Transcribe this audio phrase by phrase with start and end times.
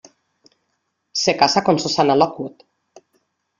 [1.11, 2.53] Se casa con Susanna Lockwood.